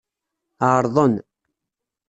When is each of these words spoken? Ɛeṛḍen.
Ɛeṛḍen. 0.71 1.13